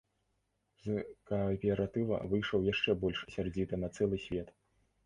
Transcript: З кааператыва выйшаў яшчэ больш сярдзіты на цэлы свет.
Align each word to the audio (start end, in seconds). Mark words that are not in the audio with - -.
З 0.85 1.03
кааператыва 1.31 2.17
выйшаў 2.35 2.67
яшчэ 2.73 2.99
больш 3.05 3.19
сярдзіты 3.37 3.75
на 3.85 3.97
цэлы 3.97 4.17
свет. 4.27 4.49